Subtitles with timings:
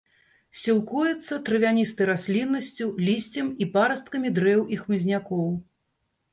[0.61, 5.47] Сілкуецца травяністай расліннасцю, лісцем і парасткамі дрэў і хмызнякоў.